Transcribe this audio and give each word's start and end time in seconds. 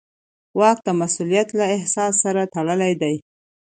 واک 0.59 0.77
د 0.87 0.89
مسوولیت 0.99 1.49
له 1.59 1.65
احساس 1.75 2.13
سره 2.23 2.41
تړلی 2.53 2.93
دی. 3.01 3.15